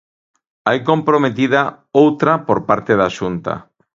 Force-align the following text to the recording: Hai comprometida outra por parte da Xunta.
Hai 0.67 0.79
comprometida 0.89 1.61
outra 2.03 2.33
por 2.47 2.59
parte 2.69 2.93
da 3.01 3.09
Xunta. 3.17 3.53